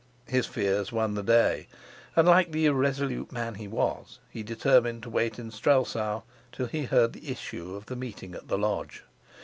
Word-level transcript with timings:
His 0.25 0.47
fears 0.47 0.91
won 0.91 1.13
the 1.13 1.21
day, 1.21 1.67
and, 2.15 2.27
like 2.27 2.51
the 2.51 2.65
irresolute 2.65 3.31
man 3.31 3.53
he 3.53 3.67
was, 3.67 4.17
he 4.31 4.41
determined 4.41 5.03
to 5.03 5.11
wait 5.11 5.37
in 5.37 5.51
Strelsau 5.51 6.23
till 6.51 6.65
he 6.65 6.85
heard 6.85 7.13
the 7.13 7.29
issue 7.29 7.75
of 7.75 7.85
the 7.85 7.95
meeting 7.95 8.33
at 8.33 8.47
the 8.47 8.57
lodge. 8.57 9.03